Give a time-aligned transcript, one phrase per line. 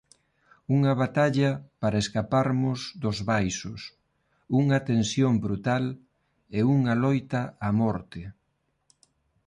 [0.75, 1.51] Unha batalla
[1.81, 3.79] para escaparmos dos baixos;
[4.61, 5.85] unha tensión brutal
[6.57, 8.21] e unha loita a morte